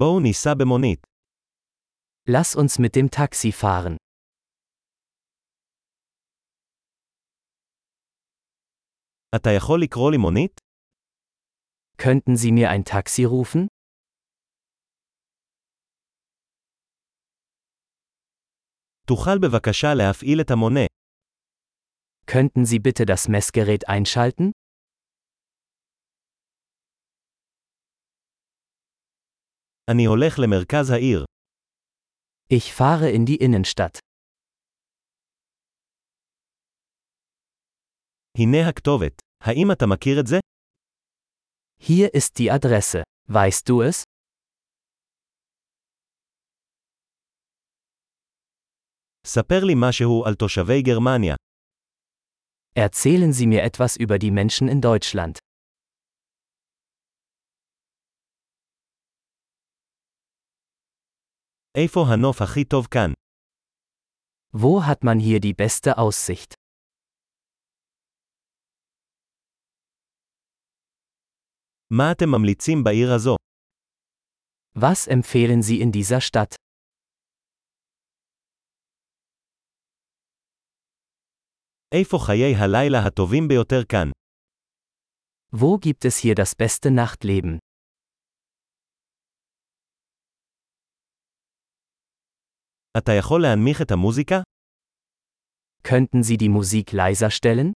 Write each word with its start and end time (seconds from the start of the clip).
בואו 0.00 0.19
ניסע 0.19 0.49
במונית. 0.59 1.07
Lass 2.29 2.55
uns 2.55 2.79
mit 2.79 2.95
dem 2.95 3.09
Taxi 3.09 3.51
fahren. 3.51 3.95
אתה 9.35 9.49
יכול 9.57 9.79
לקרוא 9.83 10.11
לי 10.11 10.17
מונית? 10.17 10.61
Könnten 12.01 12.35
Sie 12.35 12.51
mir 12.51 12.69
ein 12.69 12.83
Taxi 12.85 13.25
rufen? 13.25 13.67
תוכל 19.07 19.37
בבקשה 19.41 19.87
להפעיל 19.97 20.41
את 20.41 20.51
המונה. 20.51 20.85
Könnten 22.31 22.65
Sie 22.65 22.79
bitte 22.79 23.05
das 23.05 23.27
Messgerät 23.27 23.89
einschalten? 23.89 24.51
אני 29.90 30.04
הולך 30.04 30.38
למרכז 30.38 30.90
העיר. 30.90 31.24
Ich 32.52 32.72
fahre 32.72 33.10
in 33.10 33.24
die 33.26 33.38
Innenstadt. 33.46 33.98
הנה 38.38 38.68
הכתובת. 38.68 39.22
האם 39.40 39.72
אתה 39.72 39.86
מכיר 39.86 40.20
את 40.20 40.26
זה? 40.26 40.36
Hier 41.80 42.08
ist 42.14 42.38
die 42.38 42.50
Adresse. 42.50 43.02
Weißt 43.28 43.68
du 43.68 43.82
es? 43.90 44.04
ספר 49.26 49.64
לי 49.64 49.74
משהו 49.76 50.24
על 50.26 50.34
תושבי 50.34 50.82
גרמניה. 50.82 51.34
Erzählen 52.78 53.32
Sie 53.32 53.46
mir 53.46 53.62
etwas 53.62 53.96
über 53.96 54.18
die 54.18 54.30
Menschen 54.30 54.68
in 54.68 54.80
Deutschland. 54.80 55.38
איפה 61.78 62.00
הנוף 62.12 62.42
הכי 62.42 62.64
טוב 62.64 62.86
כאן? 62.90 63.12
Wo 64.56 64.80
hat 64.88 65.04
man 65.04 65.18
hier 65.20 65.40
die 65.40 65.54
beste 65.54 65.98
Aussicht? 65.98 66.54
מה 71.90 72.12
אתם 72.12 72.28
ממליצים 72.28 72.84
בעיר 72.84 73.12
הזו? 73.14 73.36
Was 74.78 75.08
empfehlen 75.08 75.62
Sie 75.62 75.80
in 75.82 75.92
dieser 75.92 76.20
Stadt? 76.20 76.54
איפה 81.94 82.16
חיי 82.26 82.54
הלילה 82.54 82.98
הטובים 83.06 83.48
ביותר 83.48 83.84
כאן? 83.88 84.10
Wo 85.54 85.78
gibt 85.78 86.04
es 86.04 86.16
hier 86.22 86.34
das 86.34 86.54
beste 86.54 86.90
Nachtleben? 86.90 87.58
אתה 92.98 93.12
יכול 93.18 93.40
להנמיך 93.42 93.82
את 93.82 93.90
המוזיקה? 93.90 94.36
Könnten 95.88 96.22
Sie 96.22 96.36
die 96.36 96.48
Musik 96.48 96.92
leiser 96.92 97.30
stellen? 97.30 97.72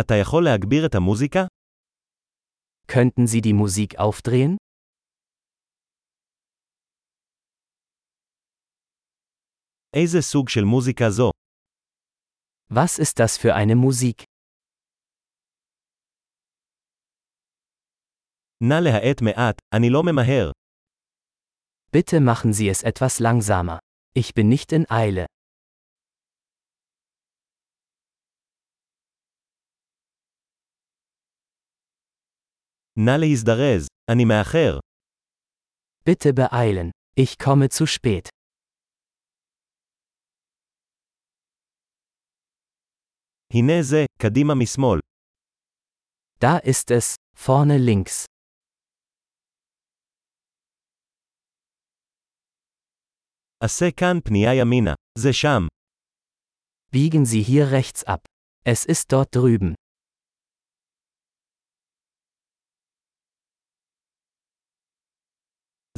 אתה 0.00 0.14
יכול 0.22 0.44
להגביר 0.44 0.86
את 0.86 0.94
המוזיקה? 0.94 1.40
Könnten 2.92 3.26
Sie 3.26 3.40
die 3.40 3.54
Musik 3.54 3.98
aufdrehen? 3.98 4.56
איזה 9.96 10.18
סוג 10.20 10.48
של 10.48 10.64
מוזיקה 10.64 11.04
זו? 11.10 11.30
Was 12.72 12.98
ist 12.98 13.18
das 13.18 13.38
für 13.38 13.54
eine 13.54 13.76
Musik? 13.76 14.27
נא 18.62 18.74
להאט 18.84 19.22
מעט, 19.22 19.56
אני 19.74 19.90
לא 19.90 20.02
ממהר. 20.02 20.50
Bitte 21.96 22.20
machen 22.20 22.52
Sie 22.52 22.68
es 22.68 22.82
etwas 22.82 23.20
langsamer. 23.20 23.78
Ich 24.18 24.34
bin 24.34 24.48
nicht 24.48 24.72
in 24.72 24.86
Eile. 24.90 25.26
נא 32.96 33.16
להזדרז, 33.20 33.86
אני 34.10 34.24
מאחר. 34.24 34.78
Bitte 36.08 36.32
beeilen. 36.32 36.90
Ich 37.16 37.38
komme 37.38 37.68
zu 37.68 37.86
spät. 37.86 38.28
הנה 43.52 43.82
זה, 43.82 44.04
קדימה 44.22 44.54
משמאל. 44.54 44.98
Da 46.44 46.58
ist 46.58 46.90
es, 46.90 47.14
vorne 47.36 47.78
links. 47.78 48.24
עשה 53.64 53.86
כאן 53.96 54.20
פנייה 54.24 54.54
ימינה. 54.60 54.94
זה 55.18 55.32
שם. 55.32 55.66
Biegen 56.92 57.24
Sie 57.24 57.42
hier 57.42 57.70
rechts 57.72 58.04
ab. 58.04 58.20
Es 58.64 58.84
ist 58.84 59.12
dort 59.12 59.34
drüben. 59.36 59.74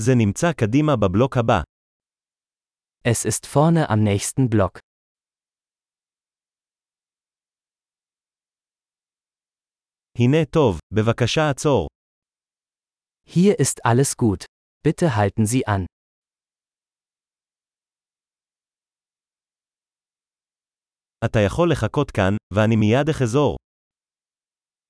זה 0.00 0.12
נמצא 0.18 0.52
קדימה 0.52 0.92
בבלוק 0.96 1.36
הבא. 1.36 1.62
Es 3.08 3.24
ist 3.24 3.46
vorne 3.46 3.88
am 3.90 4.02
nächsten 4.04 4.48
Block. 4.50 4.78
הנה 10.18 10.44
טוב, 10.52 10.78
בבקשה 10.94 11.50
עצור. 11.50 11.88
Hier 13.28 13.58
ist 13.58 13.80
alles 13.84 14.16
gut. 14.16 14.44
Bitte 14.82 15.16
halten 15.16 15.46
Sie 15.46 15.66
an. 15.66 15.86
אתה 21.24 21.40
יכול 21.40 21.70
לחכות 21.70 22.10
כאן, 22.10 22.36
ואני 22.52 22.76
מיד 22.76 23.08
אחזור. 23.08 23.56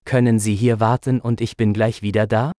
Können 0.09 0.39
Sie 0.39 0.55
hier 0.55 0.81
warten 0.81 1.21
und 1.21 1.41
ich 1.41 1.57
bin 1.57 1.73
gleich 1.73 2.03
wieder 2.03 2.27
da? 2.27 2.53